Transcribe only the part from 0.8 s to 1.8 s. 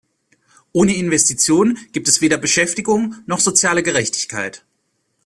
Investition